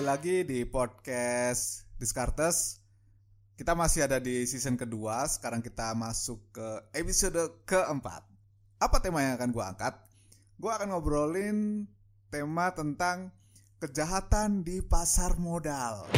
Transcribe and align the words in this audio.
kembali 0.00 0.16
lagi 0.16 0.48
di 0.48 0.64
podcast 0.64 1.84
Discartes. 2.00 2.80
Kita 3.52 3.76
masih 3.76 4.08
ada 4.08 4.16
di 4.16 4.48
season 4.48 4.72
kedua, 4.72 5.28
sekarang 5.28 5.60
kita 5.60 5.92
masuk 5.92 6.40
ke 6.56 6.68
episode 6.96 7.36
keempat. 7.68 8.24
Apa 8.80 8.96
tema 9.04 9.20
yang 9.20 9.36
akan 9.36 9.52
gue 9.52 9.60
angkat? 9.60 9.92
Gue 10.56 10.72
akan 10.72 10.96
ngobrolin 10.96 11.84
tema 12.32 12.72
tentang 12.72 13.28
kejahatan 13.76 14.64
di 14.64 14.80
pasar 14.80 15.36
modal. 15.36 16.08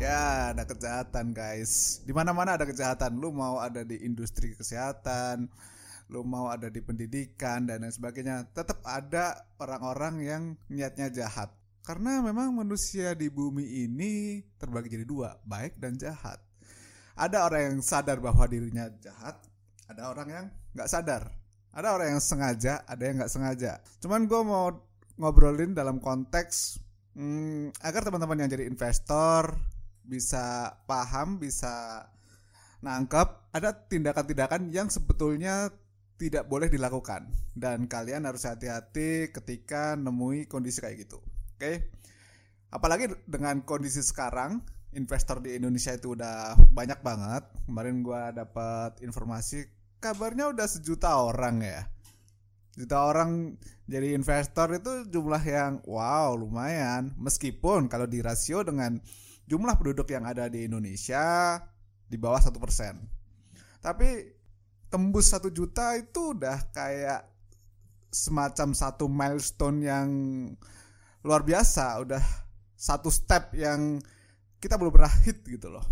Ya, 0.00 0.56
ada 0.56 0.64
kejahatan 0.64 1.36
guys. 1.36 2.00
Di 2.08 2.16
mana-mana 2.16 2.56
ada 2.56 2.64
kejahatan. 2.64 3.20
Lu 3.20 3.28
mau 3.28 3.60
ada 3.60 3.84
di 3.84 4.00
industri 4.08 4.56
kesehatan, 4.56 5.52
lu 6.10 6.26
mau 6.26 6.50
ada 6.50 6.66
di 6.66 6.82
pendidikan 6.82 7.62
dan 7.64 7.86
lain 7.86 7.94
sebagainya. 7.94 8.50
Tetap 8.50 8.82
ada 8.82 9.46
orang-orang 9.62 10.14
yang 10.20 10.42
niatnya 10.66 11.06
jahat. 11.08 11.54
Karena 11.86 12.20
memang 12.20 12.52
manusia 12.52 13.14
di 13.14 13.30
bumi 13.30 13.86
ini 13.86 14.42
terbagi 14.58 14.90
jadi 14.90 15.06
dua, 15.06 15.38
baik 15.46 15.78
dan 15.78 15.96
jahat. 15.96 16.42
Ada 17.14 17.46
orang 17.46 17.62
yang 17.62 17.76
sadar 17.80 18.18
bahwa 18.18 18.44
dirinya 18.50 18.90
jahat, 19.00 19.38
ada 19.86 20.10
orang 20.10 20.28
yang 20.28 20.46
nggak 20.76 20.90
sadar. 20.90 21.30
Ada 21.70 21.94
orang 21.94 22.18
yang 22.18 22.22
sengaja, 22.22 22.82
ada 22.82 23.02
yang 23.06 23.22
nggak 23.22 23.32
sengaja. 23.32 23.72
Cuman 24.02 24.26
gue 24.26 24.42
mau 24.42 24.74
ngobrolin 25.14 25.70
dalam 25.70 26.02
konteks 26.02 26.82
hmm, 27.14 27.70
agar 27.86 28.02
teman-teman 28.02 28.42
yang 28.42 28.50
jadi 28.50 28.66
investor 28.66 29.54
bisa 30.02 30.74
paham, 30.90 31.38
bisa 31.38 32.06
nangkep 32.80 33.52
ada 33.52 33.70
tindakan-tindakan 33.76 34.72
yang 34.72 34.88
sebetulnya 34.88 35.68
tidak 36.20 36.44
boleh 36.52 36.68
dilakukan 36.68 37.32
dan 37.56 37.88
kalian 37.88 38.28
harus 38.28 38.44
hati-hati 38.44 39.32
ketika 39.32 39.96
nemui 39.96 40.44
kondisi 40.44 40.84
kayak 40.84 41.08
gitu. 41.08 41.24
Oke. 41.56 41.88
Apalagi 42.68 43.08
dengan 43.24 43.64
kondisi 43.64 44.04
sekarang 44.04 44.60
investor 44.92 45.40
di 45.40 45.56
Indonesia 45.56 45.96
itu 45.96 46.12
udah 46.12 46.60
banyak 46.68 47.00
banget. 47.00 47.48
Kemarin 47.64 48.04
gua 48.04 48.36
dapat 48.36 49.00
informasi 49.00 49.64
kabarnya 49.96 50.52
udah 50.52 50.68
sejuta 50.68 51.16
orang 51.24 51.64
ya. 51.64 51.88
Juta 52.76 53.00
orang 53.00 53.56
jadi 53.88 54.12
investor 54.12 54.76
itu 54.76 55.08
jumlah 55.08 55.42
yang 55.42 55.80
wow 55.88 56.36
lumayan 56.36 57.16
meskipun 57.16 57.88
kalau 57.88 58.04
dirasio 58.04 58.60
dengan 58.60 59.00
jumlah 59.48 59.74
penduduk 59.80 60.06
yang 60.12 60.28
ada 60.28 60.52
di 60.52 60.68
Indonesia 60.68 61.56
di 62.06 62.20
bawah 62.20 62.44
satu 62.44 62.60
persen. 62.60 63.08
Tapi 63.80 64.39
tembus 64.90 65.30
satu 65.30 65.48
juta 65.54 65.94
itu 65.94 66.34
udah 66.34 66.74
kayak 66.74 67.30
semacam 68.10 68.74
satu 68.74 69.06
milestone 69.06 69.78
yang 69.86 70.08
luar 71.22 71.46
biasa, 71.46 72.02
udah 72.02 72.24
satu 72.74 73.06
step 73.08 73.54
yang 73.54 74.02
kita 74.58 74.74
belum 74.74 74.90
pernah 74.90 75.14
hit 75.22 75.46
gitu 75.46 75.70
loh. 75.70 75.86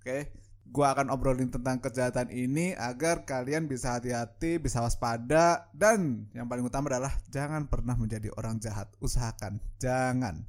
Oke, 0.00 0.32
gua 0.64 0.96
akan 0.96 1.12
obrolin 1.12 1.52
tentang 1.52 1.84
kejahatan 1.84 2.32
ini 2.32 2.72
agar 2.72 3.28
kalian 3.28 3.68
bisa 3.68 4.00
hati-hati, 4.00 4.56
bisa 4.56 4.80
waspada 4.80 5.68
dan 5.76 6.24
yang 6.32 6.48
paling 6.48 6.64
utama 6.64 6.88
adalah 6.88 7.12
jangan 7.28 7.68
pernah 7.68 7.94
menjadi 7.94 8.32
orang 8.40 8.56
jahat. 8.56 8.88
Usahakan, 9.04 9.60
jangan 9.76 10.48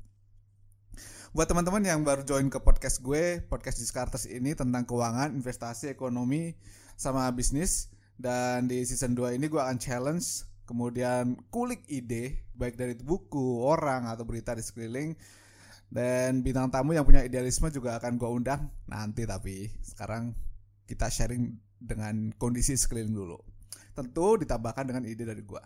buat 1.35 1.51
teman-teman 1.51 1.83
yang 1.83 1.99
baru 1.99 2.23
join 2.23 2.47
ke 2.47 2.63
podcast 2.63 3.03
gue, 3.03 3.43
podcast 3.43 3.83
Discartes 3.83 4.23
ini 4.23 4.55
tentang 4.55 4.87
keuangan, 4.87 5.35
investasi, 5.35 5.91
ekonomi, 5.91 6.55
sama 6.95 7.27
bisnis. 7.31 7.91
Dan 8.15 8.71
di 8.71 8.83
season 8.87 9.11
2 9.11 9.35
ini 9.35 9.51
gue 9.51 9.59
akan 9.59 9.75
challenge, 9.75 10.47
kemudian 10.63 11.35
kulik 11.51 11.83
ide, 11.91 12.47
baik 12.55 12.79
dari 12.79 12.95
buku, 12.95 13.59
orang, 13.59 14.07
atau 14.07 14.23
berita 14.23 14.55
di 14.55 14.63
sekeliling. 14.63 15.13
Dan 15.85 16.41
bintang 16.41 16.73
tamu 16.73 16.97
yang 16.97 17.05
punya 17.05 17.21
idealisme 17.21 17.69
juga 17.69 18.01
akan 18.01 18.17
gue 18.17 18.29
undang 18.29 18.67
nanti 18.89 19.23
tapi 19.23 19.69
sekarang 19.85 20.33
kita 20.89 21.07
sharing 21.07 21.55
dengan 21.77 22.33
kondisi 22.35 22.73
sekeliling 22.73 23.13
dulu. 23.13 23.37
Tentu 23.95 24.41
ditambahkan 24.41 24.91
dengan 24.91 25.03
ide 25.05 25.23
dari 25.23 25.43
gue. 25.45 25.63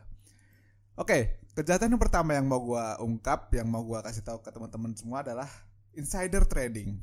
Oke, 1.00 1.48
kejahatan 1.56 1.96
yang 1.96 2.02
pertama 2.04 2.36
yang 2.36 2.46
mau 2.46 2.60
gue 2.60 2.86
ungkap, 3.00 3.56
yang 3.56 3.72
mau 3.72 3.82
gue 3.88 4.00
kasih 4.04 4.22
tahu 4.22 4.44
ke 4.44 4.52
teman-teman 4.52 4.92
semua 5.00 5.24
adalah 5.24 5.48
insider 5.96 6.44
trading. 6.44 7.00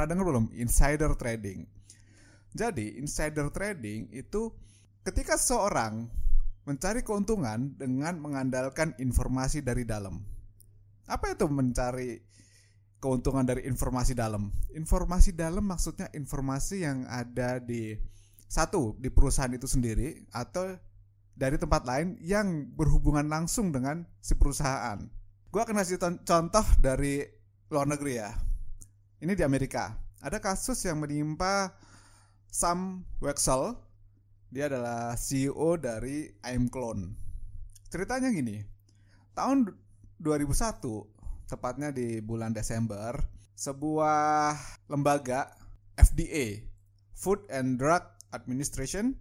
Pernah 0.00 0.16
dengar 0.16 0.32
belum 0.32 0.48
insider 0.56 1.12
trading? 1.12 1.68
Jadi 2.56 2.96
insider 2.96 3.52
trading 3.52 4.08
itu 4.16 4.48
ketika 5.04 5.36
seorang 5.36 6.08
mencari 6.64 7.04
keuntungan 7.04 7.76
dengan 7.76 8.16
mengandalkan 8.16 8.96
informasi 8.96 9.60
dari 9.60 9.84
dalam. 9.84 10.24
Apa 11.04 11.36
itu 11.36 11.44
mencari 11.52 12.16
keuntungan 12.96 13.44
dari 13.44 13.68
informasi 13.68 14.16
dalam? 14.16 14.48
Informasi 14.72 15.36
dalam 15.36 15.68
maksudnya 15.68 16.08
informasi 16.16 16.80
yang 16.80 17.04
ada 17.04 17.60
di 17.60 17.92
satu 18.48 18.96
di 18.96 19.12
perusahaan 19.12 19.52
itu 19.52 19.68
sendiri 19.68 20.32
atau 20.32 20.80
dari 21.36 21.60
tempat 21.60 21.84
lain 21.84 22.16
yang 22.24 22.72
berhubungan 22.72 23.28
langsung 23.28 23.68
dengan 23.68 24.08
si 24.24 24.32
perusahaan. 24.32 24.96
Gue 25.52 25.60
akan 25.60 25.76
kasih 25.76 26.00
contoh 26.24 26.64
dari 26.80 27.20
luar 27.68 27.84
negeri 27.84 28.16
ya. 28.16 28.32
Ini 29.20 29.36
di 29.36 29.44
Amerika. 29.44 29.92
Ada 30.24 30.40
kasus 30.40 30.80
yang 30.88 31.04
menimpa 31.04 31.76
Sam 32.48 33.04
Wexel. 33.20 33.76
Dia 34.48 34.72
adalah 34.72 35.12
CEO 35.12 35.76
dari 35.76 36.32
Clone. 36.72 37.12
Ceritanya 37.92 38.32
gini. 38.32 38.64
Tahun 39.36 39.68
2001, 40.24 41.52
tepatnya 41.52 41.92
di 41.92 42.24
bulan 42.24 42.56
Desember, 42.56 43.12
sebuah 43.60 44.56
lembaga 44.88 45.52
FDA, 46.00 46.64
Food 47.12 47.44
and 47.52 47.76
Drug 47.76 48.00
Administration, 48.32 49.12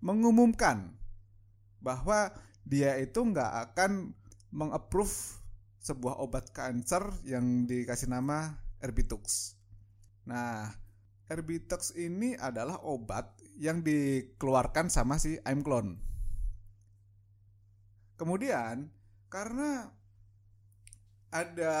mengumumkan 0.00 0.96
bahwa 1.84 2.32
dia 2.64 2.96
itu 2.96 3.28
nggak 3.28 3.76
akan 3.76 4.16
mengapprove 4.56 5.36
sebuah 5.84 6.16
obat 6.16 6.48
kanker 6.56 7.12
yang 7.28 7.68
dikasih 7.68 8.08
nama 8.08 8.67
Erbitux. 8.82 9.54
Nah, 10.28 10.70
Erbitux 11.28 11.92
ini 11.98 12.38
adalah 12.38 12.80
obat 12.84 13.36
yang 13.58 13.82
dikeluarkan 13.82 14.88
sama 14.88 15.18
si 15.18 15.36
Aimclone. 15.42 15.98
Kemudian, 18.18 18.90
karena 19.30 19.90
ada 21.28 21.76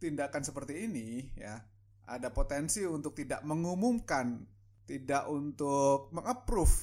tindakan 0.00 0.42
seperti 0.42 0.88
ini 0.88 1.30
ya, 1.36 1.60
ada 2.06 2.30
potensi 2.32 2.82
untuk 2.86 3.14
tidak 3.14 3.42
mengumumkan, 3.42 4.46
tidak 4.86 5.26
untuk 5.28 6.10
mengapprove 6.14 6.74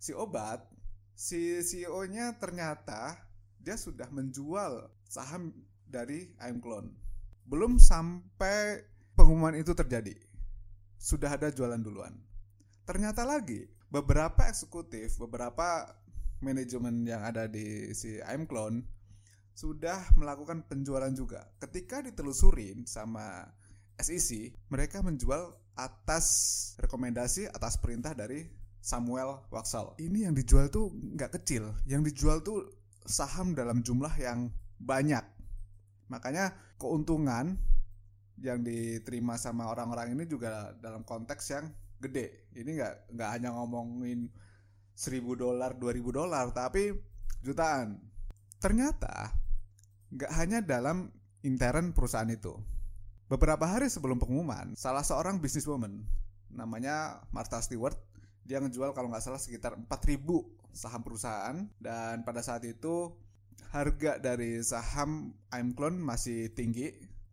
si 0.00 0.16
obat, 0.16 0.64
si 1.12 1.60
CEO-nya 1.60 2.40
ternyata 2.40 3.20
dia 3.60 3.76
sudah 3.76 4.08
menjual 4.08 4.88
saham 5.04 5.52
dari 5.84 6.32
Clone. 6.38 7.09
Belum 7.50 7.82
sampai 7.82 8.86
pengumuman 9.18 9.58
itu 9.58 9.74
terjadi. 9.74 10.14
Sudah 10.94 11.34
ada 11.34 11.50
jualan 11.50 11.82
duluan. 11.82 12.14
Ternyata 12.86 13.26
lagi 13.26 13.66
beberapa 13.90 14.46
eksekutif, 14.46 15.18
beberapa 15.18 15.90
manajemen 16.38 17.02
yang 17.02 17.26
ada 17.26 17.50
di 17.50 17.90
si 17.90 18.22
Clone 18.22 18.86
sudah 19.50 20.14
melakukan 20.14 20.64
penjualan 20.64 21.10
juga. 21.10 21.44
Ketika 21.58 22.00
ditelusurin 22.00 22.86
sama 22.86 23.44
SEC, 23.98 24.54
mereka 24.72 25.02
menjual 25.04 25.52
atas 25.76 26.26
rekomendasi, 26.80 27.50
atas 27.50 27.76
perintah 27.76 28.16
dari 28.16 28.48
Samuel 28.80 29.44
Waxel. 29.52 29.92
Ini 30.00 30.30
yang 30.30 30.34
dijual 30.38 30.72
tuh 30.72 30.88
nggak 30.94 31.42
kecil, 31.42 31.76
yang 31.84 32.00
dijual 32.00 32.40
tuh 32.40 32.72
saham 33.04 33.52
dalam 33.52 33.84
jumlah 33.84 34.14
yang 34.16 34.48
banyak. 34.80 35.39
Makanya 36.10 36.52
keuntungan 36.76 37.54
yang 38.40 38.60
diterima 38.66 39.38
sama 39.38 39.70
orang-orang 39.70 40.18
ini 40.18 40.24
juga 40.26 40.74
dalam 40.82 41.06
konteks 41.06 41.44
yang 41.54 41.70
gede. 42.02 42.50
Ini 42.56 42.70
nggak 42.76 42.94
nggak 43.14 43.30
hanya 43.30 43.54
ngomongin 43.54 44.28
seribu 44.92 45.38
dolar, 45.38 45.78
dua 45.78 45.94
ribu 45.94 46.10
dolar, 46.10 46.50
tapi 46.50 46.92
jutaan. 47.40 48.02
Ternyata 48.58 49.32
nggak 50.10 50.32
hanya 50.34 50.58
dalam 50.60 51.08
intern 51.46 51.94
perusahaan 51.94 52.28
itu. 52.28 52.52
Beberapa 53.30 53.62
hari 53.62 53.86
sebelum 53.86 54.18
pengumuman, 54.18 54.74
salah 54.74 55.06
seorang 55.06 55.38
businesswoman 55.38 56.02
namanya 56.50 57.22
Martha 57.30 57.62
Stewart 57.62 57.94
dia 58.42 58.58
ngejual 58.58 58.90
kalau 58.90 59.06
nggak 59.06 59.22
salah 59.22 59.38
sekitar 59.38 59.78
4000 59.78 60.26
saham 60.74 61.02
perusahaan 61.06 61.56
dan 61.78 62.26
pada 62.26 62.42
saat 62.42 62.66
itu 62.66 63.14
harga 63.70 64.16
dari 64.16 64.64
saham 64.64 65.36
Aimclone 65.52 66.00
masih 66.00 66.50
tinggi. 66.56 66.88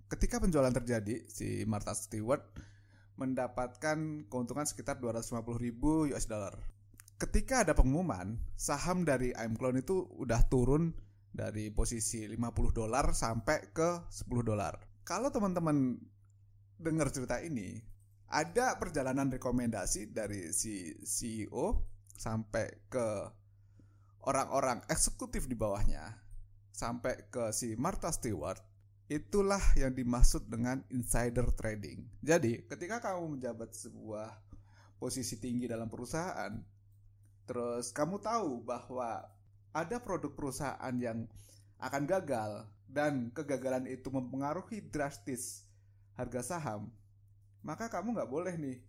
Ketika 0.08 0.44
penjualan 0.44 0.72
terjadi, 0.72 1.24
si 1.28 1.64
Martha 1.64 1.96
Stewart 1.96 2.44
mendapatkan 3.18 4.30
keuntungan 4.30 4.68
sekitar 4.70 5.02
250 5.02 5.58
ribu 5.58 6.06
US 6.14 6.30
dollar. 6.30 6.54
ketika 7.18 7.66
ada 7.66 7.74
pengumuman 7.74 8.38
saham 8.54 9.02
dari 9.02 9.34
I'm 9.34 9.58
Clone 9.58 9.82
itu 9.82 10.06
udah 10.22 10.46
turun 10.48 10.94
dari 11.34 11.74
posisi 11.74 12.30
50 12.30 12.74
dolar 12.74 13.14
sampai 13.14 13.74
ke 13.74 14.06
10 14.10 14.46
dolar. 14.46 14.78
Kalau 15.02 15.34
teman-teman 15.34 15.98
dengar 16.78 17.10
cerita 17.10 17.42
ini, 17.42 17.82
ada 18.30 18.78
perjalanan 18.78 19.34
rekomendasi 19.34 20.14
dari 20.14 20.54
si 20.54 20.94
CEO 21.02 21.82
sampai 22.14 22.90
ke 22.90 23.08
orang-orang 24.28 24.84
eksekutif 24.92 25.48
di 25.48 25.56
bawahnya 25.56 26.20
sampai 26.76 27.32
ke 27.32 27.56
si 27.56 27.80
Martha 27.80 28.12
Stewart 28.12 28.60
itulah 29.08 29.64
yang 29.80 29.96
dimaksud 29.96 30.52
dengan 30.52 30.84
insider 30.92 31.48
trading. 31.56 32.04
Jadi, 32.20 32.68
ketika 32.68 33.00
kamu 33.00 33.40
menjabat 33.40 33.72
sebuah 33.72 34.36
posisi 35.00 35.40
tinggi 35.40 35.64
dalam 35.64 35.88
perusahaan, 35.88 36.52
terus 37.48 37.96
kamu 37.96 38.20
tahu 38.20 38.68
bahwa 38.68 39.24
ada 39.72 39.98
produk 40.04 40.36
perusahaan 40.36 40.96
yang 41.00 41.24
akan 41.80 42.04
gagal 42.04 42.68
dan 42.92 43.32
kegagalan 43.32 43.88
itu 43.88 44.12
mempengaruhi 44.12 44.84
drastis 44.92 45.64
harga 46.20 46.44
saham, 46.44 46.92
maka 47.64 47.88
kamu 47.88 48.12
nggak 48.12 48.28
boleh 48.28 48.60
nih, 48.60 48.84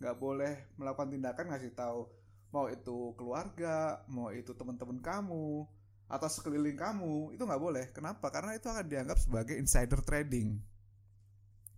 nggak 0.00 0.16
boleh 0.16 0.64
melakukan 0.80 1.12
tindakan 1.12 1.52
ngasih 1.52 1.76
tahu 1.76 2.08
mau 2.52 2.66
itu 2.72 3.12
keluarga, 3.16 4.00
mau 4.08 4.32
itu 4.32 4.56
teman-teman 4.56 5.00
kamu, 5.00 5.68
atau 6.08 6.28
sekeliling 6.28 6.76
kamu 6.76 7.36
itu 7.36 7.42
nggak 7.44 7.62
boleh. 7.62 7.84
Kenapa? 7.92 8.32
Karena 8.32 8.56
itu 8.56 8.66
akan 8.72 8.86
dianggap 8.88 9.18
sebagai 9.20 9.54
insider 9.60 10.00
trading. 10.00 10.56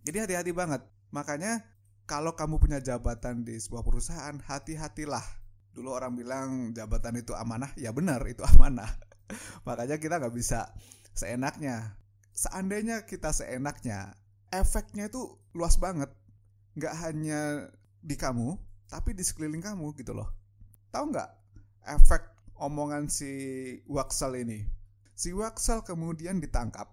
Jadi 0.07 0.17
hati-hati 0.17 0.51
banget. 0.55 0.81
Makanya 1.11 1.61
kalau 2.07 2.33
kamu 2.33 2.57
punya 2.57 2.79
jabatan 2.79 3.43
di 3.43 3.59
sebuah 3.59 3.83
perusahaan, 3.83 4.39
hati-hatilah. 4.39 5.23
Dulu 5.71 5.91
orang 5.91 6.15
bilang 6.15 6.49
jabatan 6.71 7.19
itu 7.19 7.35
amanah, 7.35 7.71
ya 7.75 7.91
benar 7.91 8.23
itu 8.27 8.43
amanah. 8.43 8.89
Makanya 9.67 9.99
kita 9.99 10.19
nggak 10.19 10.35
bisa 10.35 10.71
seenaknya. 11.11 11.99
Seandainya 12.31 13.03
kita 13.03 13.35
seenaknya, 13.35 14.15
efeknya 14.51 15.11
itu 15.11 15.35
luas 15.51 15.75
banget. 15.75 16.11
Nggak 16.79 16.95
hanya 17.03 17.67
di 17.99 18.15
kamu, 18.15 18.55
tapi 18.87 19.11
di 19.11 19.23
sekeliling 19.27 19.59
kamu 19.63 19.91
gitu 19.99 20.15
loh. 20.15 20.40
Tahu 20.91 21.05
nggak 21.07 21.29
efek 21.87 22.21
omongan 22.59 23.07
si 23.07 23.31
Waxel 23.87 24.43
ini. 24.43 24.59
Si 25.15 25.31
Waxel 25.31 25.81
kemudian 25.87 26.43
ditangkap 26.43 26.91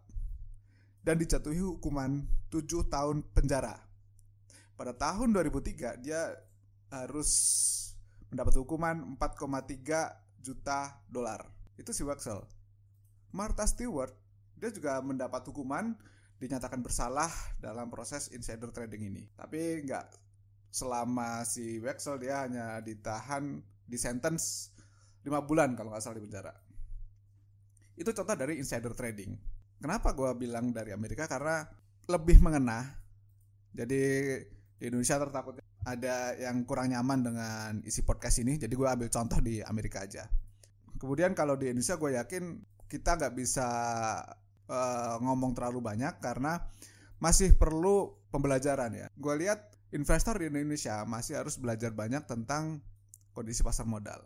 dan 1.02 1.18
dijatuhi 1.18 1.58
hukuman 1.58 2.22
7 2.48 2.86
tahun 2.86 3.26
penjara. 3.34 3.74
Pada 4.78 4.94
tahun 4.94 5.34
2003 5.34 5.98
dia 5.98 6.30
harus 6.94 7.30
mendapat 8.30 8.54
hukuman 8.62 9.18
4,3 9.18 10.14
juta 10.38 11.02
dolar. 11.10 11.42
Itu 11.74 11.90
si 11.90 12.06
Waxel. 12.06 12.38
Martha 13.34 13.66
Stewart 13.66 14.14
dia 14.54 14.70
juga 14.70 15.02
mendapat 15.02 15.42
hukuman 15.50 15.98
dinyatakan 16.38 16.86
bersalah 16.86 17.30
dalam 17.58 17.90
proses 17.90 18.30
insider 18.30 18.70
trading 18.70 19.10
ini. 19.10 19.26
Tapi 19.34 19.82
nggak 19.82 20.06
selama 20.70 21.42
si 21.42 21.82
Waxel 21.82 22.22
dia 22.22 22.46
hanya 22.46 22.78
ditahan 22.78 23.58
di 23.88 23.96
sentence 23.96 24.76
5 25.25 25.49
bulan 25.49 25.73
kalau 25.73 25.90
nggak 25.90 26.05
salah 26.05 26.20
di 26.20 26.25
penjara. 26.29 26.52
Itu 27.99 28.12
contoh 28.12 28.37
dari 28.37 28.61
insider 28.61 28.93
trading. 28.94 29.35
Kenapa 29.81 30.14
gue 30.14 30.31
bilang 30.38 30.70
dari 30.70 30.93
Amerika? 30.94 31.26
Karena 31.26 31.67
lebih 32.06 32.38
mengena. 32.44 32.85
Jadi 33.73 34.02
di 34.79 34.85
Indonesia 34.87 35.19
tertakut 35.19 35.58
ada 35.82 36.37
yang 36.37 36.62
kurang 36.69 36.93
nyaman 36.93 37.19
dengan 37.25 37.70
isi 37.82 38.05
podcast 38.05 38.44
ini. 38.44 38.61
Jadi 38.61 38.70
gue 38.76 38.87
ambil 38.87 39.08
contoh 39.11 39.40
di 39.43 39.64
Amerika 39.64 40.05
aja. 40.05 40.29
Kemudian 40.99 41.35
kalau 41.35 41.55
di 41.55 41.70
Indonesia 41.70 41.99
gue 41.99 42.19
yakin 42.19 42.44
kita 42.90 43.19
nggak 43.19 43.35
bisa 43.35 43.69
uh, 44.69 45.17
ngomong 45.23 45.55
terlalu 45.55 45.82
banyak 45.82 46.19
karena 46.19 46.58
masih 47.19 47.55
perlu 47.55 48.14
pembelajaran 48.31 48.94
ya. 48.94 49.06
Gue 49.14 49.35
lihat 49.46 49.75
investor 49.94 50.38
di 50.38 50.50
Indonesia 50.50 51.02
masih 51.06 51.40
harus 51.40 51.56
belajar 51.56 51.94
banyak 51.94 52.26
tentang 52.26 52.82
kondisi 53.38 53.62
pasar 53.62 53.87
modal 53.87 54.19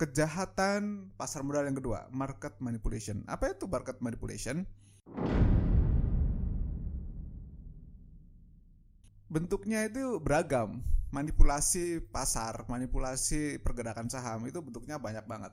kejahatan 0.00 1.12
pasar 1.20 1.44
modal 1.44 1.68
yang 1.68 1.76
kedua, 1.76 2.08
market 2.08 2.56
manipulation. 2.56 3.20
Apa 3.28 3.52
itu 3.52 3.68
market 3.68 4.00
manipulation? 4.00 4.64
Bentuknya 9.28 9.84
itu 9.84 10.16
beragam. 10.24 10.80
Manipulasi 11.12 12.00
pasar, 12.08 12.64
manipulasi 12.70 13.60
pergerakan 13.60 14.08
saham 14.08 14.46
itu 14.48 14.62
bentuknya 14.64 14.96
banyak 14.96 15.26
banget. 15.28 15.52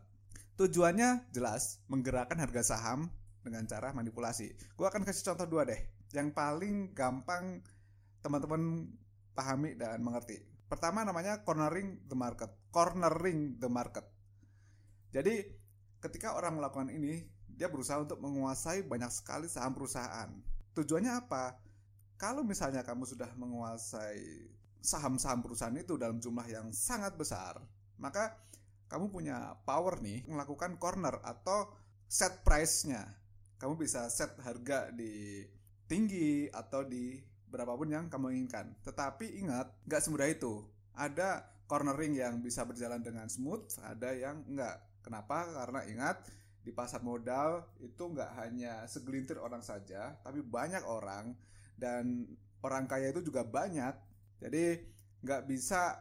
Tujuannya 0.56 1.28
jelas, 1.36 1.84
menggerakkan 1.92 2.40
harga 2.40 2.78
saham 2.78 3.12
dengan 3.44 3.68
cara 3.68 3.92
manipulasi. 3.92 4.54
Gue 4.80 4.88
akan 4.88 5.04
kasih 5.04 5.34
contoh 5.34 5.50
dua 5.50 5.68
deh, 5.68 5.82
yang 6.14 6.30
paling 6.32 6.94
gampang 6.94 7.60
teman-teman 8.22 8.86
pahami 9.34 9.76
dan 9.76 9.98
mengerti. 10.00 10.57
Pertama 10.68 11.08
namanya 11.08 11.42
cornering 11.48 12.04
the 12.08 12.16
market. 12.16 12.52
Cornering 12.72 13.58
the 13.58 13.72
market 13.72 14.06
jadi 15.12 15.44
ketika 16.04 16.36
orang 16.36 16.60
melakukan 16.60 16.92
ini, 16.92 17.24
dia 17.48 17.72
berusaha 17.72 18.04
untuk 18.04 18.20
menguasai 18.20 18.86
banyak 18.86 19.10
sekali 19.10 19.48
saham 19.48 19.74
perusahaan. 19.74 20.30
Tujuannya 20.76 21.14
apa? 21.26 21.58
Kalau 22.22 22.46
misalnya 22.46 22.86
kamu 22.86 23.08
sudah 23.08 23.30
menguasai 23.38 24.52
saham-saham 24.78 25.42
perusahaan 25.42 25.74
itu 25.74 25.98
dalam 25.98 26.22
jumlah 26.22 26.46
yang 26.50 26.70
sangat 26.70 27.18
besar, 27.18 27.58
maka 27.98 28.38
kamu 28.88 29.10
punya 29.10 29.58
power 29.66 30.00
nih 30.00 30.22
melakukan 30.30 30.78
corner 30.78 31.18
atau 31.26 31.74
set 32.06 32.46
price-nya. 32.46 33.04
Kamu 33.58 33.74
bisa 33.74 34.06
set 34.14 34.38
harga 34.46 34.94
di 34.94 35.42
tinggi 35.90 36.46
atau 36.52 36.86
di 36.86 37.18
berapapun 37.48 37.92
yang 37.92 38.06
kamu 38.12 38.36
inginkan. 38.36 38.76
Tetapi 38.84 39.40
ingat, 39.44 39.72
nggak 39.88 40.02
semudah 40.04 40.28
itu. 40.28 40.64
Ada 40.98 41.44
cornering 41.68 42.16
yang 42.16 42.40
bisa 42.40 42.64
berjalan 42.64 43.04
dengan 43.04 43.28
smooth, 43.28 43.68
ada 43.84 44.16
yang 44.16 44.44
enggak. 44.48 44.80
Kenapa? 45.04 45.48
Karena 45.48 45.82
ingat 45.88 46.18
di 46.64 46.76
pasar 46.76 47.00
modal 47.00 47.64
itu 47.80 48.04
nggak 48.12 48.32
hanya 48.44 48.84
segelintir 48.92 49.40
orang 49.40 49.64
saja, 49.64 50.20
tapi 50.20 50.44
banyak 50.44 50.84
orang 50.84 51.32
dan 51.80 52.28
orang 52.64 52.88
kaya 52.92 53.16
itu 53.16 53.24
juga 53.24 53.48
banyak. 53.48 53.96
Jadi 54.44 54.76
nggak 55.24 55.48
bisa 55.48 55.96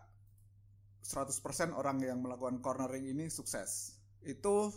100% 1.07 1.71
orang 1.71 2.03
yang 2.03 2.19
melakukan 2.19 2.59
cornering 2.59 3.07
ini 3.07 3.31
sukses. 3.31 3.95
Itu 4.27 4.75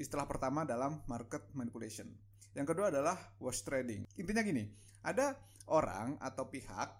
istilah 0.00 0.24
pertama 0.24 0.64
dalam 0.64 1.04
market 1.04 1.52
manipulation. 1.52 2.08
Yang 2.54 2.66
kedua 2.74 2.90
adalah 2.90 3.16
wash 3.38 3.62
trading. 3.62 4.06
Intinya 4.18 4.42
gini, 4.42 4.66
ada 5.06 5.38
orang 5.70 6.18
atau 6.18 6.50
pihak 6.50 6.90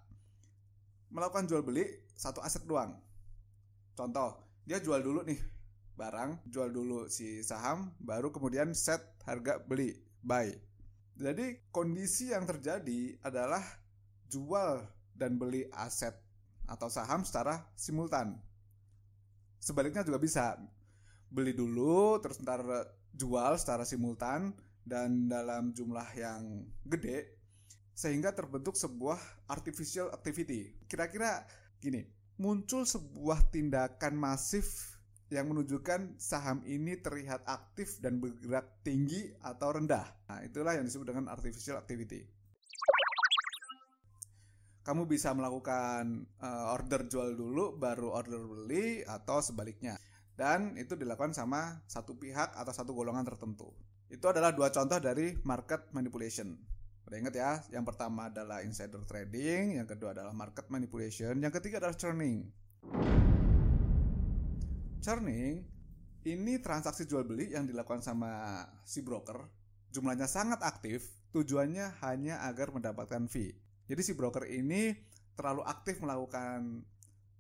melakukan 1.11 1.51
jual 1.51 1.67
beli 1.67 1.85
satu 2.15 2.39
aset 2.41 2.63
doang. 2.65 2.95
Contoh, 3.99 4.39
dia 4.63 4.79
jual 4.79 5.03
dulu 5.03 5.27
nih 5.27 5.41
barang, 5.99 6.47
jual 6.49 6.71
dulu 6.71 7.11
si 7.11 7.43
saham, 7.43 7.93
baru 8.01 8.31
kemudian 8.31 8.73
set 8.73 9.03
harga 9.27 9.59
beli, 9.61 9.93
buy. 10.23 10.49
Jadi 11.21 11.69
kondisi 11.69 12.33
yang 12.33 12.49
terjadi 12.49 13.21
adalah 13.21 13.61
jual 14.31 14.81
dan 15.13 15.37
beli 15.37 15.69
aset 15.75 16.17
atau 16.65 16.89
saham 16.89 17.27
secara 17.27 17.67
simultan. 17.77 18.39
Sebaliknya 19.61 20.07
juga 20.07 20.17
bisa 20.17 20.57
beli 21.29 21.53
dulu 21.53 22.17
terus 22.25 22.41
ntar 22.41 22.65
jual 23.13 23.53
secara 23.61 23.85
simultan 23.85 24.57
dan 24.91 25.31
dalam 25.31 25.71
jumlah 25.71 26.11
yang 26.19 26.67
gede 26.83 27.39
sehingga 27.95 28.35
terbentuk 28.35 28.75
sebuah 28.75 29.47
artificial 29.47 30.11
activity. 30.11 30.75
Kira-kira 30.91 31.47
gini, 31.79 32.03
muncul 32.41 32.83
sebuah 32.83 33.53
tindakan 33.55 34.19
masif 34.19 34.97
yang 35.31 35.47
menunjukkan 35.47 36.19
saham 36.19 36.65
ini 36.67 36.99
terlihat 36.99 37.47
aktif 37.47 38.03
dan 38.03 38.19
bergerak 38.19 38.83
tinggi 38.83 39.31
atau 39.45 39.79
rendah. 39.79 40.03
Nah, 40.27 40.43
itulah 40.43 40.75
yang 40.75 40.83
disebut 40.83 41.15
dengan 41.15 41.31
artificial 41.31 41.79
activity. 41.79 42.27
Kamu 44.81 45.07
bisa 45.07 45.31
melakukan 45.37 46.25
uh, 46.41 46.75
order 46.75 47.07
jual 47.07 47.37
dulu, 47.39 47.79
baru 47.79 48.11
order 48.11 48.43
beli, 48.43 49.07
atau 49.07 49.39
sebaliknya. 49.39 49.95
Dan 50.35 50.75
itu 50.81 50.97
dilakukan 50.97 51.37
sama 51.37 51.85
satu 51.85 52.17
pihak 52.17 52.57
atau 52.57 52.73
satu 52.73 52.97
golongan 52.97 53.29
tertentu. 53.29 53.71
Itu 54.11 54.27
adalah 54.27 54.51
dua 54.51 54.75
contoh 54.75 54.99
dari 54.99 55.39
market 55.47 55.95
manipulation. 55.95 56.59
Udah 57.07 57.17
ingat 57.17 57.35
ya, 57.35 57.51
yang 57.71 57.87
pertama 57.87 58.27
adalah 58.29 58.61
insider 58.67 59.03
trading, 59.07 59.79
yang 59.79 59.87
kedua 59.87 60.11
adalah 60.11 60.35
market 60.35 60.67
manipulation, 60.67 61.39
yang 61.39 61.55
ketiga 61.55 61.79
adalah 61.79 61.95
churning. 61.95 62.51
Churning 65.01 65.65
ini 66.29 66.61
transaksi 66.61 67.09
jual 67.09 67.25
beli 67.25 67.57
yang 67.57 67.65
dilakukan 67.65 68.05
sama 68.05 68.65
si 68.85 69.01
broker 69.01 69.49
jumlahnya 69.91 70.29
sangat 70.29 70.61
aktif 70.61 71.09
tujuannya 71.33 72.05
hanya 72.05 72.45
agar 72.45 72.71
mendapatkan 72.75 73.25
fee 73.25 73.57
jadi 73.89 74.01
si 74.05 74.13
broker 74.13 74.45
ini 74.45 74.93
terlalu 75.35 75.65
aktif 75.65 76.05
melakukan 76.05 76.85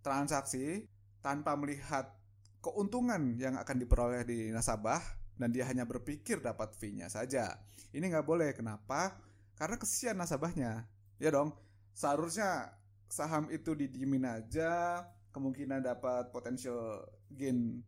transaksi 0.01 0.89
tanpa 1.21 1.53
melihat 1.61 2.17
keuntungan 2.65 3.37
yang 3.37 3.61
akan 3.61 3.77
diperoleh 3.77 4.25
di 4.25 4.49
nasabah 4.49 5.20
dan 5.41 5.49
dia 5.57 5.65
hanya 5.65 5.89
berpikir 5.89 6.45
dapat 6.45 6.77
fee-nya 6.77 7.09
saja. 7.09 7.57
Ini 7.97 8.05
nggak 8.13 8.29
boleh. 8.29 8.53
Kenapa? 8.53 9.17
Karena 9.57 9.81
kesian 9.81 10.21
nasabahnya. 10.21 10.85
Ya 11.17 11.33
dong. 11.33 11.57
Seharusnya 11.97 12.77
saham 13.09 13.49
itu 13.49 13.73
didiemin 13.73 14.29
aja, 14.29 15.01
kemungkinan 15.33 15.81
dapat 15.81 16.29
potensial 16.29 17.09
gain 17.33 17.81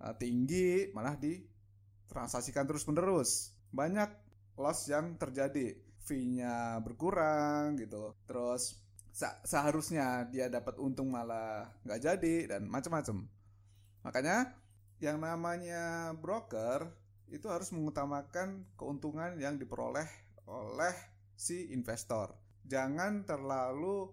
uh, 0.00 0.16
tinggi, 0.16 0.88
malah 0.96 1.20
ditransaksikan 1.20 2.64
terus-menerus. 2.64 3.52
Banyak 3.68 4.08
loss 4.56 4.88
yang 4.88 5.20
terjadi, 5.20 5.76
fee-nya 6.08 6.80
berkurang 6.80 7.76
gitu. 7.76 8.16
Terus 8.24 8.80
seharusnya 9.46 10.26
dia 10.26 10.50
dapat 10.50 10.80
untung 10.82 11.12
malah 11.12 11.68
nggak 11.84 12.00
jadi 12.00 12.36
dan 12.56 12.66
macam-macam. 12.66 13.28
Makanya 14.02 14.63
yang 15.02 15.18
namanya 15.22 16.14
broker 16.18 16.90
itu 17.32 17.50
harus 17.50 17.72
mengutamakan 17.74 18.62
keuntungan 18.78 19.34
yang 19.40 19.58
diperoleh 19.58 20.06
oleh 20.46 20.94
si 21.34 21.72
investor. 21.74 22.34
Jangan 22.64 23.26
terlalu 23.26 24.12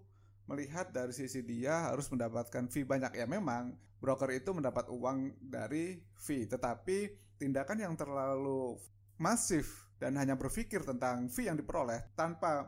melihat 0.50 0.90
dari 0.90 1.14
sisi 1.14 1.40
dia 1.46 1.88
harus 1.88 2.10
mendapatkan 2.10 2.66
fee 2.66 2.84
banyak 2.84 3.14
ya 3.14 3.26
memang 3.30 3.78
broker 4.02 4.28
itu 4.34 4.50
mendapat 4.50 4.90
uang 4.90 5.38
dari 5.38 6.02
fee 6.18 6.50
tetapi 6.50 7.14
tindakan 7.38 7.78
yang 7.78 7.94
terlalu 7.94 8.74
masif 9.22 9.86
dan 10.02 10.18
hanya 10.18 10.34
berpikir 10.34 10.82
tentang 10.82 11.30
fee 11.30 11.46
yang 11.46 11.54
diperoleh 11.54 12.10
tanpa 12.18 12.66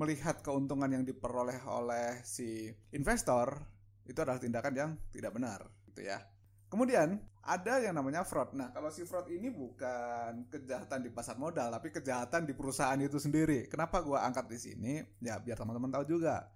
melihat 0.00 0.40
keuntungan 0.40 0.88
yang 0.88 1.04
diperoleh 1.04 1.60
oleh 1.68 2.24
si 2.24 2.72
investor 2.96 3.60
itu 4.08 4.16
adalah 4.16 4.40
tindakan 4.40 4.74
yang 4.74 4.90
tidak 5.12 5.36
benar 5.36 5.68
gitu 5.92 6.08
ya. 6.08 6.31
Kemudian 6.72 7.20
ada 7.44 7.84
yang 7.84 7.92
namanya 7.92 8.24
fraud. 8.24 8.56
Nah, 8.56 8.72
kalau 8.72 8.88
si 8.88 9.04
fraud 9.04 9.28
ini 9.28 9.52
bukan 9.52 10.48
kejahatan 10.48 11.04
di 11.04 11.12
pasar 11.12 11.36
modal, 11.36 11.68
tapi 11.68 11.92
kejahatan 11.92 12.48
di 12.48 12.56
perusahaan 12.56 12.96
itu 12.96 13.20
sendiri. 13.20 13.68
Kenapa 13.68 14.00
gua 14.00 14.24
angkat 14.24 14.48
di 14.48 14.56
sini? 14.56 14.92
Ya 15.20 15.36
biar 15.36 15.60
teman-teman 15.60 15.92
tahu 15.92 16.16
juga. 16.16 16.48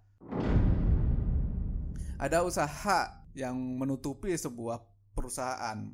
Ada 2.17 2.41
usaha 2.49 3.29
yang 3.37 3.53
menutupi 3.77 4.33
sebuah 4.33 4.81
perusahaan, 5.13 5.85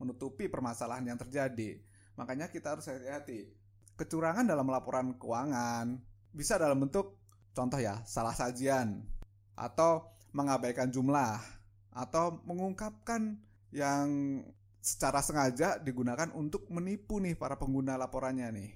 menutupi 0.00 0.48
permasalahan 0.48 1.12
yang 1.12 1.20
terjadi. 1.20 1.76
Makanya 2.16 2.48
kita 2.48 2.72
harus 2.72 2.88
hati-hati. 2.88 3.52
Kecurangan 3.92 4.48
dalam 4.48 4.72
laporan 4.72 5.20
keuangan, 5.20 6.00
bisa 6.32 6.56
dalam 6.56 6.80
bentuk 6.80 7.20
contoh 7.52 7.76
ya, 7.76 8.00
salah 8.08 8.32
sajian 8.32 9.04
atau 9.52 10.16
mengabaikan 10.32 10.88
jumlah 10.88 11.44
atau 11.92 12.40
mengungkapkan 12.48 13.36
yang 13.74 14.40
secara 14.78 15.18
sengaja 15.18 15.82
digunakan 15.82 16.30
untuk 16.34 16.70
menipu 16.70 17.18
nih 17.18 17.34
para 17.34 17.58
pengguna 17.58 17.98
laporannya 17.98 18.48
nih. 18.54 18.70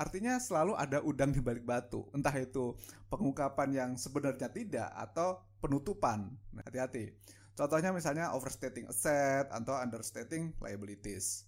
Artinya 0.00 0.40
selalu 0.40 0.78
ada 0.80 1.04
udang 1.04 1.28
di 1.28 1.44
balik 1.44 1.66
batu, 1.66 2.08
entah 2.16 2.32
itu 2.32 2.72
pengungkapan 3.12 3.68
yang 3.74 3.90
sebenarnya 4.00 4.48
tidak 4.48 4.88
atau 4.96 5.44
penutupan. 5.60 6.32
Nah, 6.56 6.64
hati-hati. 6.64 7.12
Contohnya 7.52 7.92
misalnya 7.92 8.32
overstating 8.32 8.88
asset 8.88 9.52
atau 9.52 9.76
understating 9.76 10.56
liabilities. 10.64 11.44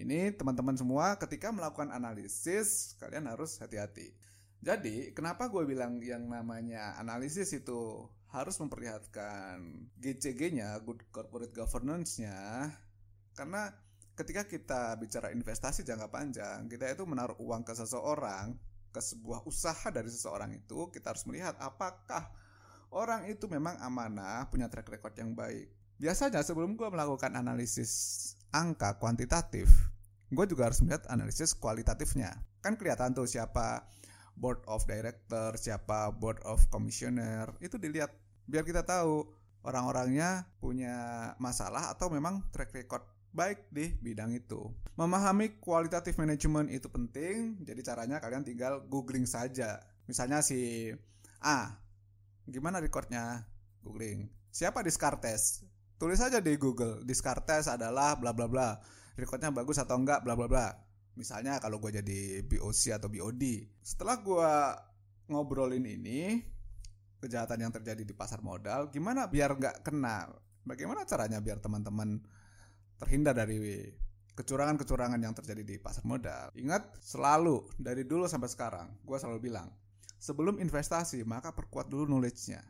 Ini 0.00 0.32
teman-teman 0.32 0.80
semua 0.80 1.20
ketika 1.20 1.52
melakukan 1.52 1.92
analisis 1.92 2.96
kalian 2.96 3.28
harus 3.28 3.60
hati-hati. 3.60 4.16
Jadi, 4.64 5.12
kenapa 5.12 5.52
gue 5.52 5.68
bilang 5.68 6.00
yang 6.00 6.24
namanya 6.24 6.96
analisis 6.96 7.52
itu 7.52 8.08
harus 8.30 8.56
memperlihatkan 8.62 9.90
GCG-nya, 9.98 10.78
Good 10.86 11.10
Corporate 11.10 11.50
Governance-nya, 11.50 12.70
karena 13.34 13.74
ketika 14.14 14.46
kita 14.46 14.82
bicara 15.00 15.34
investasi 15.34 15.82
jangka 15.82 16.12
panjang, 16.12 16.68
kita 16.70 16.92
itu 16.92 17.02
menaruh 17.08 17.38
uang 17.40 17.66
ke 17.66 17.74
seseorang, 17.74 18.54
ke 18.90 19.00
sebuah 19.00 19.46
usaha 19.46 19.88
dari 19.90 20.10
seseorang 20.12 20.54
itu, 20.54 20.90
kita 20.94 21.14
harus 21.14 21.24
melihat 21.26 21.56
apakah 21.58 22.30
orang 22.94 23.26
itu 23.26 23.46
memang 23.48 23.78
amanah, 23.80 24.46
punya 24.50 24.68
track 24.70 24.90
record 24.90 25.14
yang 25.18 25.34
baik. 25.34 25.70
Biasanya 25.96 26.44
sebelum 26.44 26.76
gue 26.76 26.88
melakukan 26.90 27.32
analisis 27.32 27.90
angka 28.52 28.98
kuantitatif, 29.00 29.72
gue 30.30 30.44
juga 30.46 30.68
harus 30.68 30.84
melihat 30.84 31.06
analisis 31.10 31.56
kualitatifnya. 31.56 32.34
Kan 32.60 32.76
kelihatan 32.76 33.16
tuh 33.16 33.24
siapa 33.24 33.88
board 34.36 34.60
of 34.68 34.84
director, 34.84 35.56
siapa 35.56 36.12
board 36.12 36.40
of 36.44 36.60
commissioner, 36.68 37.52
itu 37.64 37.76
dilihat 37.80 38.12
biar 38.50 38.66
kita 38.66 38.82
tahu 38.82 39.30
orang-orangnya 39.62 40.50
punya 40.58 41.30
masalah 41.38 41.94
atau 41.94 42.10
memang 42.10 42.42
track 42.50 42.74
record 42.74 43.06
baik 43.30 43.70
di 43.70 43.94
bidang 44.02 44.34
itu. 44.34 44.74
Memahami 44.98 45.62
kualitatif 45.62 46.18
manajemen 46.18 46.66
itu 46.66 46.90
penting, 46.90 47.62
jadi 47.62 47.80
caranya 47.86 48.18
kalian 48.18 48.42
tinggal 48.42 48.82
googling 48.90 49.24
saja. 49.24 49.78
Misalnya 50.10 50.42
si 50.42 50.90
A, 51.38 51.78
gimana 52.50 52.82
recordnya? 52.82 53.46
Googling. 53.86 54.28
Siapa 54.50 54.82
Descartes? 54.82 55.62
Tulis 55.96 56.18
saja 56.18 56.42
di 56.42 56.58
Google, 56.58 57.06
Descartes 57.06 57.70
adalah 57.70 58.18
bla 58.18 58.34
bla 58.34 58.50
bla. 58.50 58.82
Recordnya 59.14 59.54
bagus 59.54 59.78
atau 59.78 59.94
enggak, 59.94 60.26
bla 60.26 60.34
bla 60.34 60.48
bla 60.50 60.90
Misalnya 61.18 61.60
kalau 61.60 61.76
gue 61.82 61.92
jadi 62.00 62.40
BOC 62.48 62.96
atau 62.96 63.12
BOD. 63.12 63.68
Setelah 63.84 64.16
gue 64.24 64.52
ngobrolin 65.28 65.84
ini, 65.84 66.40
kejahatan 67.20 67.60
yang 67.60 67.72
terjadi 67.72 68.02
di 68.02 68.14
pasar 68.16 68.40
modal, 68.40 68.88
gimana 68.88 69.28
biar 69.28 69.54
nggak 69.54 69.84
kena? 69.84 70.26
Bagaimana 70.64 71.04
caranya 71.04 71.38
biar 71.40 71.60
teman-teman 71.60 72.20
terhindar 72.96 73.36
dari 73.36 73.88
kecurangan-kecurangan 74.36 75.20
yang 75.20 75.36
terjadi 75.36 75.62
di 75.62 75.76
pasar 75.76 76.04
modal? 76.08 76.48
Ingat 76.56 76.96
selalu 77.04 77.68
dari 77.76 78.08
dulu 78.08 78.24
sampai 78.24 78.48
sekarang, 78.48 78.88
gue 79.04 79.16
selalu 79.20 79.52
bilang, 79.52 79.68
sebelum 80.16 80.56
investasi 80.60 81.24
maka 81.28 81.52
perkuat 81.52 81.88
dulu 81.92 82.08
knowledge-nya. 82.08 82.60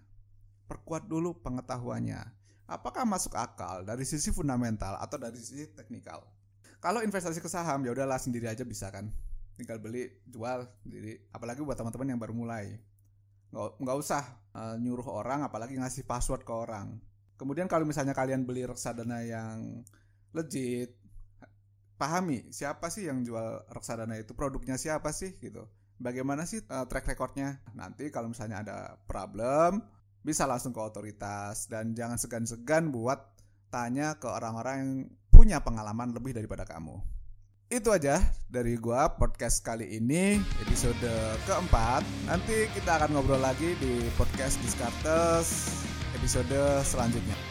Perkuat 0.71 1.11
dulu 1.11 1.35
pengetahuannya. 1.43 2.23
Apakah 2.71 3.03
masuk 3.03 3.35
akal 3.35 3.83
dari 3.83 4.07
sisi 4.07 4.31
fundamental 4.31 4.95
atau 5.03 5.19
dari 5.19 5.35
sisi 5.35 5.67
teknikal? 5.75 6.23
Kalau 6.79 7.03
investasi 7.03 7.43
ke 7.43 7.51
saham 7.51 7.83
ya 7.83 7.91
udahlah 7.91 8.23
sendiri 8.23 8.47
aja 8.47 8.63
bisa 8.63 8.87
kan. 8.95 9.11
Tinggal 9.59 9.83
beli, 9.83 10.09
jual 10.25 10.65
sendiri. 10.87 11.27
Apalagi 11.35 11.61
buat 11.61 11.75
teman-teman 11.75 12.15
yang 12.15 12.21
baru 12.23 12.33
mulai. 12.33 12.79
Nggak, 13.51 13.99
usah 13.99 14.23
uh, 14.55 14.79
nyuruh 14.79 15.07
orang 15.11 15.43
apalagi 15.43 15.75
ngasih 15.75 16.07
password 16.07 16.47
ke 16.47 16.55
orang. 16.55 16.99
Kemudian 17.35 17.67
kalau 17.67 17.89
misalnya 17.89 18.15
kalian 18.15 18.47
beli 18.47 18.63
reksadana 18.63 19.25
yang 19.27 19.83
legit, 20.31 20.95
pahami 21.99 22.47
siapa 22.55 22.89
sih 22.89 23.11
yang 23.11 23.27
jual 23.27 23.67
reksadana 23.75 24.15
itu, 24.17 24.33
produknya 24.33 24.79
siapa 24.79 25.11
sih 25.11 25.35
gitu. 25.43 25.67
Bagaimana 26.01 26.49
sih 26.49 26.65
uh, 26.65 26.89
track 26.89 27.13
recordnya? 27.13 27.61
Nanti 27.77 28.09
kalau 28.09 28.33
misalnya 28.33 28.65
ada 28.65 28.79
problem, 29.05 29.85
bisa 30.21 30.45
langsung 30.45 30.73
ke 30.73 30.81
otoritas 30.81 31.69
dan 31.69 31.93
jangan 31.93 32.17
segan-segan 32.17 32.93
buat 32.93 33.21
tanya 33.73 34.17
ke 34.17 34.29
orang-orang 34.29 34.77
yang 34.81 34.93
punya 35.33 35.59
pengalaman 35.65 36.13
lebih 36.13 36.37
daripada 36.37 36.65
kamu. 36.69 37.20
Itu 37.71 37.95
aja 37.95 38.19
dari 38.51 38.75
gua 38.75 39.15
podcast 39.15 39.63
kali 39.63 39.95
ini 39.95 40.43
episode 40.59 41.07
keempat. 41.47 42.03
Nanti 42.27 42.67
kita 42.75 42.99
akan 42.99 43.15
ngobrol 43.15 43.39
lagi 43.39 43.79
di 43.79 44.11
podcast 44.19 44.59
Discartes 44.59 45.71
episode 46.19 46.83
selanjutnya. 46.83 47.50